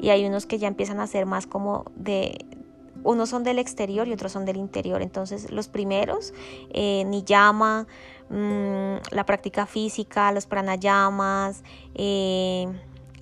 y 0.00 0.10
hay 0.10 0.26
unos 0.26 0.46
que 0.46 0.58
ya 0.58 0.68
empiezan 0.68 1.00
a 1.00 1.06
ser 1.06 1.26
más 1.26 1.46
como 1.46 1.84
de... 1.96 2.44
Unos 3.04 3.28
son 3.28 3.44
del 3.44 3.60
exterior 3.60 4.08
y 4.08 4.12
otros 4.12 4.32
son 4.32 4.44
del 4.44 4.56
interior. 4.56 5.02
Entonces 5.02 5.52
los 5.52 5.68
primeros, 5.68 6.34
eh, 6.70 7.04
Niyama, 7.06 7.86
mmm, 8.28 8.96
la 9.12 9.24
práctica 9.24 9.66
física, 9.66 10.32
los 10.32 10.46
pranayamas, 10.46 11.62
eh, 11.94 12.66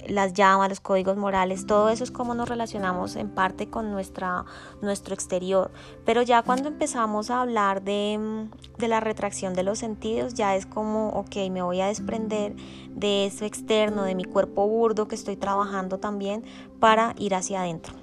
las 0.08 0.32
llamas, 0.32 0.68
los 0.68 0.80
códigos 0.80 1.16
morales, 1.16 1.66
todo 1.66 1.88
eso 1.88 2.04
es 2.04 2.10
como 2.10 2.34
nos 2.34 2.48
relacionamos 2.48 3.16
en 3.16 3.30
parte 3.30 3.68
con 3.68 3.90
nuestra, 3.90 4.44
nuestro 4.82 5.14
exterior. 5.14 5.70
Pero 6.04 6.22
ya 6.22 6.42
cuando 6.42 6.68
empezamos 6.68 7.30
a 7.30 7.42
hablar 7.42 7.82
de, 7.82 8.18
mm, 8.18 8.78
de 8.78 8.88
la 8.88 9.00
retracción 9.00 9.54
de 9.54 9.62
los 9.62 9.78
sentidos, 9.78 10.34
ya 10.34 10.56
es 10.56 10.66
como, 10.66 11.10
ok, 11.10 11.36
me 11.50 11.62
voy 11.62 11.80
a 11.80 11.86
desprender 11.86 12.54
de 12.90 13.26
eso 13.26 13.44
externo, 13.44 14.02
de 14.02 14.14
mi 14.14 14.24
cuerpo 14.24 14.66
burdo 14.66 15.08
que 15.08 15.14
estoy 15.14 15.36
trabajando 15.36 15.98
también 15.98 16.44
para 16.80 17.14
ir 17.18 17.34
hacia 17.34 17.60
adentro. 17.60 17.94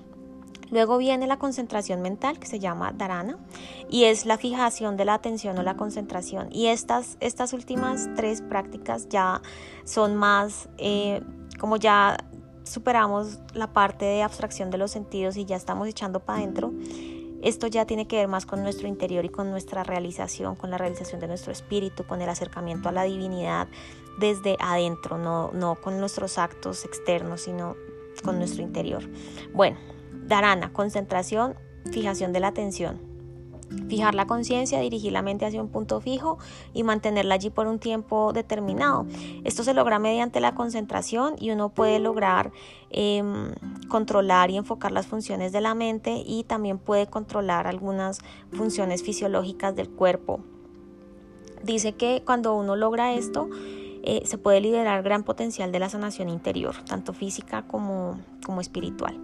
Luego 0.73 0.97
viene 0.97 1.27
la 1.27 1.37
concentración 1.37 2.01
mental 2.01 2.39
que 2.39 2.47
se 2.47 2.57
llama 2.57 2.93
dharana 2.93 3.37
y 3.91 4.05
es 4.05 4.25
la 4.25 4.39
fijación 4.39 4.97
de 4.97 5.05
la 5.05 5.13
atención 5.13 5.55
o 5.59 5.61
la 5.61 5.77
concentración. 5.77 6.47
Y 6.51 6.65
estas, 6.65 7.15
estas 7.19 7.53
últimas 7.53 8.09
tres 8.15 8.41
prácticas 8.41 9.07
ya 9.07 9.43
son 9.83 10.15
más 10.15 10.69
eh, 10.79 11.21
como 11.63 11.77
ya 11.77 12.17
superamos 12.65 13.39
la 13.53 13.71
parte 13.71 14.03
de 14.03 14.21
abstracción 14.21 14.69
de 14.69 14.77
los 14.77 14.91
sentidos 14.91 15.37
y 15.37 15.45
ya 15.45 15.55
estamos 15.55 15.87
echando 15.87 16.19
para 16.19 16.39
adentro, 16.39 16.73
esto 17.41 17.67
ya 17.67 17.85
tiene 17.85 18.05
que 18.05 18.17
ver 18.17 18.27
más 18.27 18.45
con 18.45 18.63
nuestro 18.63 18.89
interior 18.89 19.23
y 19.23 19.29
con 19.29 19.49
nuestra 19.49 19.81
realización, 19.85 20.57
con 20.57 20.71
la 20.71 20.77
realización 20.77 21.21
de 21.21 21.27
nuestro 21.27 21.53
espíritu, 21.53 22.03
con 22.03 22.21
el 22.21 22.27
acercamiento 22.27 22.89
a 22.89 22.91
la 22.91 23.03
divinidad 23.03 23.69
desde 24.19 24.57
adentro, 24.59 25.17
no, 25.17 25.51
no 25.53 25.75
con 25.75 26.01
nuestros 26.01 26.37
actos 26.37 26.83
externos, 26.83 27.39
sino 27.39 27.77
con 28.25 28.39
nuestro 28.39 28.61
interior. 28.61 29.09
Bueno, 29.53 29.77
Dharana, 30.11 30.73
concentración, 30.73 31.55
fijación 31.93 32.33
de 32.33 32.41
la 32.41 32.47
atención. 32.47 33.12
Fijar 33.87 34.15
la 34.15 34.25
conciencia, 34.25 34.79
dirigir 34.79 35.11
la 35.11 35.21
mente 35.21 35.45
hacia 35.45 35.61
un 35.61 35.69
punto 35.69 35.99
fijo 36.01 36.37
y 36.73 36.83
mantenerla 36.83 37.35
allí 37.35 37.49
por 37.49 37.67
un 37.67 37.79
tiempo 37.79 38.33
determinado. 38.33 39.05
Esto 39.43 39.63
se 39.63 39.73
logra 39.73 39.99
mediante 39.99 40.39
la 40.39 40.55
concentración 40.55 41.35
y 41.39 41.51
uno 41.51 41.69
puede 41.69 41.99
lograr 41.99 42.51
em, 42.89 43.53
controlar 43.89 44.51
y 44.51 44.57
enfocar 44.57 44.91
las 44.91 45.07
funciones 45.07 45.51
de 45.51 45.61
la 45.61 45.75
mente 45.75 46.23
y 46.25 46.43
también 46.43 46.77
puede 46.77 47.07
controlar 47.07 47.67
algunas 47.67 48.19
funciones 48.51 49.03
fisiológicas 49.03 49.75
del 49.75 49.89
cuerpo. 49.89 50.39
Dice 51.63 51.93
que 51.93 52.23
cuando 52.25 52.55
uno 52.55 52.75
logra 52.75 53.13
esto, 53.13 53.49
eh, 54.05 54.23
se 54.25 54.37
puede 54.37 54.59
liberar 54.59 55.01
gran 55.01 55.23
potencial 55.23 55.71
de 55.71 55.79
la 55.79 55.87
sanación 55.87 56.27
interior, 56.27 56.75
tanto 56.85 57.13
física 57.13 57.65
como, 57.67 58.19
como 58.45 58.59
espiritual. 58.59 59.17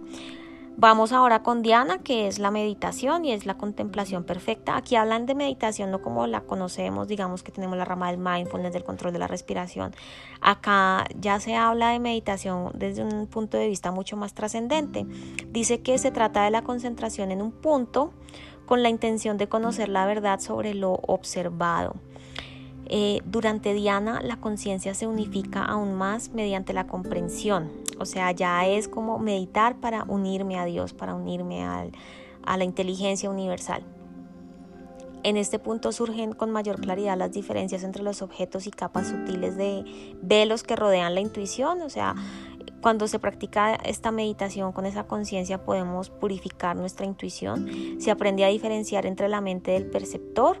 Vamos 0.76 1.12
ahora 1.12 1.42
con 1.42 1.60
Diana, 1.60 1.98
que 1.98 2.26
es 2.26 2.38
la 2.38 2.50
meditación 2.50 3.24
y 3.26 3.32
es 3.32 3.44
la 3.44 3.58
contemplación 3.58 4.24
perfecta. 4.24 4.76
Aquí 4.76 4.96
hablan 4.96 5.26
de 5.26 5.34
meditación 5.34 5.90
no 5.90 6.00
como 6.00 6.26
la 6.26 6.40
conocemos, 6.40 7.06
digamos 7.06 7.42
que 7.42 7.52
tenemos 7.52 7.76
la 7.76 7.84
rama 7.84 8.10
del 8.10 8.18
mindfulness, 8.18 8.72
del 8.72 8.84
control 8.84 9.12
de 9.12 9.18
la 9.18 9.26
respiración. 9.26 9.94
Acá 10.40 11.04
ya 11.18 11.38
se 11.38 11.54
habla 11.54 11.90
de 11.90 11.98
meditación 11.98 12.70
desde 12.74 13.04
un 13.04 13.26
punto 13.26 13.58
de 13.58 13.68
vista 13.68 13.90
mucho 13.90 14.16
más 14.16 14.32
trascendente. 14.32 15.04
Dice 15.48 15.82
que 15.82 15.98
se 15.98 16.10
trata 16.10 16.44
de 16.44 16.50
la 16.50 16.62
concentración 16.62 17.30
en 17.30 17.42
un 17.42 17.52
punto 17.52 18.12
con 18.64 18.82
la 18.82 18.88
intención 18.88 19.36
de 19.36 19.48
conocer 19.48 19.88
la 19.88 20.06
verdad 20.06 20.40
sobre 20.40 20.72
lo 20.74 20.92
observado. 20.92 21.96
Eh, 22.92 23.22
durante 23.24 23.72
Diana 23.72 24.20
la 24.20 24.38
conciencia 24.38 24.94
se 24.94 25.06
unifica 25.06 25.64
aún 25.64 25.94
más 25.94 26.30
mediante 26.30 26.72
la 26.72 26.88
comprensión, 26.88 27.70
o 28.00 28.04
sea, 28.04 28.32
ya 28.32 28.66
es 28.66 28.88
como 28.88 29.20
meditar 29.20 29.76
para 29.76 30.02
unirme 30.08 30.58
a 30.58 30.64
Dios, 30.64 30.92
para 30.92 31.14
unirme 31.14 31.62
a 31.62 32.56
la 32.56 32.64
inteligencia 32.64 33.30
universal. 33.30 33.84
En 35.22 35.36
este 35.36 35.60
punto 35.60 35.92
surgen 35.92 36.32
con 36.32 36.50
mayor 36.50 36.80
claridad 36.80 37.16
las 37.16 37.30
diferencias 37.30 37.84
entre 37.84 38.02
los 38.02 38.22
objetos 38.22 38.66
y 38.66 38.72
capas 38.72 39.06
sutiles 39.06 39.56
de 39.56 39.84
velos 40.20 40.64
que 40.64 40.74
rodean 40.74 41.14
la 41.14 41.20
intuición, 41.20 41.82
o 41.82 41.90
sea, 41.90 42.16
cuando 42.80 43.06
se 43.06 43.20
practica 43.20 43.74
esta 43.74 44.10
meditación 44.10 44.72
con 44.72 44.84
esa 44.84 45.04
conciencia 45.04 45.62
podemos 45.64 46.10
purificar 46.10 46.74
nuestra 46.74 47.06
intuición, 47.06 47.68
se 48.00 48.10
aprende 48.10 48.44
a 48.44 48.48
diferenciar 48.48 49.06
entre 49.06 49.28
la 49.28 49.40
mente 49.40 49.70
del 49.70 49.86
perceptor, 49.86 50.60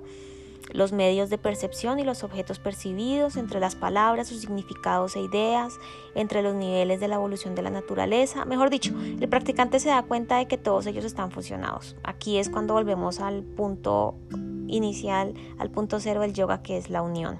los 0.72 0.92
medios 0.92 1.30
de 1.30 1.38
percepción 1.38 1.98
y 1.98 2.04
los 2.04 2.24
objetos 2.24 2.58
percibidos, 2.58 3.36
entre 3.36 3.60
las 3.60 3.74
palabras, 3.74 4.28
sus 4.28 4.40
significados 4.40 5.16
e 5.16 5.20
ideas, 5.20 5.78
entre 6.14 6.42
los 6.42 6.54
niveles 6.54 7.00
de 7.00 7.08
la 7.08 7.16
evolución 7.16 7.54
de 7.54 7.62
la 7.62 7.70
naturaleza. 7.70 8.44
Mejor 8.44 8.70
dicho, 8.70 8.94
el 9.00 9.28
practicante 9.28 9.80
se 9.80 9.88
da 9.88 10.02
cuenta 10.02 10.38
de 10.38 10.46
que 10.46 10.58
todos 10.58 10.86
ellos 10.86 11.04
están 11.04 11.30
fusionados. 11.30 11.96
Aquí 12.02 12.38
es 12.38 12.48
cuando 12.48 12.74
volvemos 12.74 13.20
al 13.20 13.42
punto 13.42 14.14
inicial, 14.66 15.34
al 15.58 15.70
punto 15.70 16.00
cero 16.00 16.20
del 16.20 16.32
yoga, 16.32 16.62
que 16.62 16.78
es 16.78 16.90
la 16.90 17.02
unión. 17.02 17.38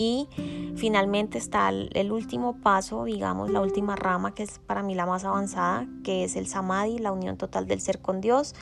Y 0.00 0.28
finalmente 0.76 1.36
está 1.36 1.68
el, 1.68 2.10
último 2.10 2.56
paso, 2.62 3.04
digamos, 3.04 3.50
la 3.50 3.60
última 3.60 3.96
rama, 3.96 4.34
que 4.34 4.42
es 4.44 4.58
para 4.58 4.82
mí 4.82 4.94
la 4.94 5.04
más 5.04 5.24
avanzada, 5.26 5.86
que 6.04 6.24
es 6.24 6.36
el 6.36 6.46
samadhi, 6.46 6.98
la 6.98 7.12
unión 7.12 7.36
total 7.36 7.66
del 7.66 7.82
ser 7.82 8.00
con 8.00 8.22
Dios, 8.22 8.54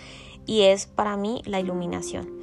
y 0.46 0.62
es 0.62 0.86
para 0.86 1.16
mí 1.16 1.42
la 1.44 1.60
iluminación. 1.60 2.37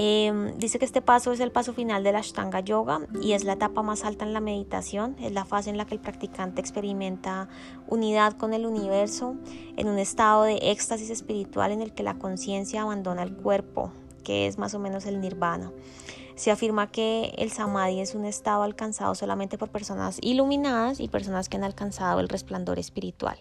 Em, 0.00 0.56
dice 0.58 0.78
que 0.78 0.84
este 0.84 1.02
paso 1.02 1.32
es 1.32 1.40
el 1.40 1.50
paso 1.50 1.72
final 1.72 2.04
de 2.04 2.12
la 2.12 2.20
Ashtanga 2.20 2.60
Yoga 2.60 3.00
y 3.20 3.32
es 3.32 3.42
la 3.42 3.54
etapa 3.54 3.82
más 3.82 4.04
alta 4.04 4.24
en 4.24 4.32
la 4.32 4.38
meditación, 4.38 5.16
es 5.18 5.32
la 5.32 5.44
fase 5.44 5.70
en 5.70 5.76
la 5.76 5.86
que 5.86 5.94
el 5.96 6.00
practicante 6.00 6.60
experimenta 6.60 7.48
unidad 7.88 8.34
con 8.34 8.54
el 8.54 8.64
universo 8.64 9.34
en 9.76 9.88
un 9.88 9.98
estado 9.98 10.44
de 10.44 10.58
éxtasis 10.70 11.10
espiritual 11.10 11.72
en 11.72 11.82
el 11.82 11.92
que 11.94 12.04
la 12.04 12.14
conciencia 12.14 12.82
abandona 12.82 13.24
el 13.24 13.34
cuerpo, 13.34 13.90
que 14.22 14.46
es 14.46 14.56
más 14.56 14.72
o 14.72 14.78
menos 14.78 15.04
el 15.04 15.20
nirvana. 15.20 15.72
Se 16.36 16.52
afirma 16.52 16.92
que 16.92 17.34
el 17.36 17.50
samadhi 17.50 17.98
es 17.98 18.14
un 18.14 18.24
estado 18.24 18.62
alcanzado 18.62 19.16
solamente 19.16 19.58
por 19.58 19.70
personas 19.70 20.18
iluminadas 20.22 21.00
y 21.00 21.08
personas 21.08 21.48
que 21.48 21.56
han 21.56 21.64
alcanzado 21.64 22.20
el 22.20 22.28
resplandor 22.28 22.78
espiritual. 22.78 23.36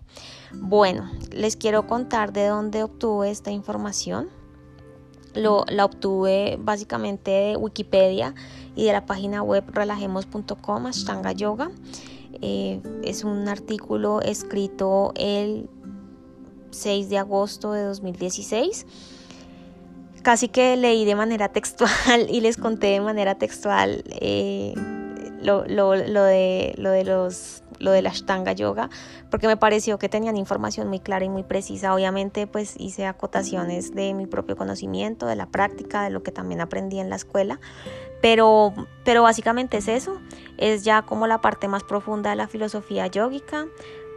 Bueno, 0.55 1.11
les 1.29 1.55
quiero 1.55 1.85
contar 1.85 2.33
de 2.33 2.47
dónde 2.47 2.81
obtuve 2.81 3.29
esta 3.29 3.51
información 3.51 4.29
la 5.38 5.86
obtuve 5.86 6.58
básicamente 6.60 7.32
de 7.32 7.58
Wikipedia 7.58 8.34
y 8.75 8.86
de 8.86 8.94
la 8.94 9.06
página 9.06 9.41
web 9.44 9.63
relajemos.com, 9.72 10.86
Ashtanga 10.86 11.32
Yoga. 11.32 11.72
Eh, 12.41 12.82
es 13.03 13.24
un 13.24 13.48
artículo 13.48 14.22
escrito 14.22 15.13
el 15.15 15.70
6 16.72 17.10
de 17.10 17.17
agosto 17.17 17.72
de 17.72 17.84
2016. 17.84 18.86
Casi 20.22 20.48
que 20.50 20.75
leí 20.75 21.06
de 21.06 21.15
manera 21.15 21.50
textual 21.53 22.27
y 22.29 22.41
les 22.41 22.58
conté 22.58 22.88
de 22.88 23.01
manera 23.01 23.36
textual 23.36 24.03
eh, 24.22 24.74
lo, 25.47 25.91
de, 25.91 26.73
lo 26.77 26.91
de 26.91 27.03
los 27.03 27.63
lo 27.79 27.91
de 27.91 28.01
la 28.01 28.09
Ashtanga 28.09 28.53
Yoga, 28.53 28.89
porque 29.29 29.47
me 29.47 29.57
pareció 29.57 29.99
que 29.99 30.10
tenían 30.10 30.38
información 30.38 30.88
muy 30.88 30.99
clara 30.99 31.25
y 31.25 31.29
muy 31.29 31.43
precisa. 31.43 31.93
Obviamente, 31.93 32.47
pues 32.47 32.75
hice 32.79 33.05
acotaciones 33.05 33.93
de 33.93 34.13
mi 34.13 34.25
propio 34.25 34.55
conocimiento, 34.55 35.27
de 35.27 35.36
la 35.36 35.47
práctica, 35.47 36.03
de 36.03 36.10
lo 36.10 36.23
que 36.23 36.31
también 36.31 36.62
aprendí 36.62 36.99
en 36.99 37.10
la 37.10 37.15
escuela, 37.15 37.60
pero, 38.21 38.73
pero 39.03 39.23
básicamente 39.23 39.77
es 39.77 39.88
eso, 39.88 40.17
es 40.57 40.83
ya 40.83 41.03
como 41.03 41.27
la 41.27 41.41
parte 41.41 41.67
más 41.67 41.83
profunda 41.83 42.31
de 42.31 42.36
la 42.36 42.47
filosofía 42.47 43.07
yógica, 43.07 43.67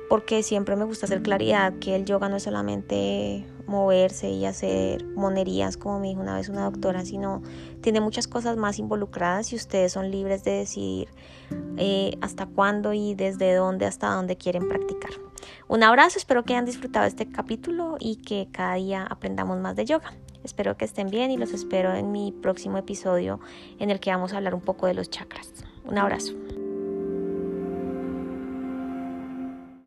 porque 0.08 0.42
siempre 0.42 0.74
me 0.74 0.84
gusta 0.84 1.06
hacer 1.06 1.22
claridad 1.22 1.74
que 1.80 1.94
el 1.94 2.04
yoga 2.04 2.28
no 2.28 2.36
es 2.36 2.42
solamente 2.42 3.46
moverse 3.66 4.28
y 4.28 4.44
hacer 4.44 5.04
monerías, 5.14 5.76
como 5.76 6.00
me 6.00 6.08
dijo 6.08 6.20
una 6.20 6.34
vez 6.34 6.48
una 6.48 6.64
doctora, 6.64 7.04
sino 7.04 7.42
tiene 7.80 8.00
muchas 8.00 8.28
cosas 8.28 8.56
más 8.56 8.78
involucradas 8.78 9.52
y 9.52 9.56
ustedes 9.56 9.92
son 9.92 10.10
libres 10.10 10.44
de 10.44 10.52
decidir 10.52 11.08
eh, 11.76 12.16
hasta 12.20 12.46
cuándo 12.46 12.92
y 12.92 13.14
desde 13.14 13.54
dónde 13.54 13.86
hasta 13.86 14.14
dónde 14.14 14.36
quieren 14.36 14.68
practicar. 14.68 15.10
Un 15.68 15.82
abrazo, 15.82 16.18
espero 16.18 16.44
que 16.44 16.52
hayan 16.54 16.64
disfrutado 16.64 17.06
este 17.06 17.30
capítulo 17.30 17.96
y 17.98 18.16
que 18.16 18.48
cada 18.52 18.74
día 18.74 19.06
aprendamos 19.08 19.58
más 19.58 19.76
de 19.76 19.84
yoga. 19.84 20.12
Espero 20.44 20.76
que 20.76 20.84
estén 20.84 21.08
bien 21.08 21.30
y 21.30 21.36
los 21.36 21.52
espero 21.52 21.94
en 21.94 22.12
mi 22.12 22.32
próximo 22.32 22.78
episodio 22.78 23.40
en 23.78 23.90
el 23.90 24.00
que 24.00 24.10
vamos 24.10 24.32
a 24.32 24.38
hablar 24.38 24.54
un 24.54 24.62
poco 24.62 24.86
de 24.86 24.94
los 24.94 25.10
chakras. 25.10 25.52
Un 25.84 25.98
abrazo. 25.98 26.34